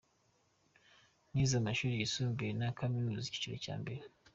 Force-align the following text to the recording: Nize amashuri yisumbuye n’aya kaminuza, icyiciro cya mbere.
Nize 1.31 1.55
amashuri 1.61 1.93
yisumbuye 2.01 2.51
n’aya 2.53 2.77
kaminuza, 2.79 3.25
icyiciro 3.27 3.55
cya 3.65 3.75
mbere. 3.81 4.01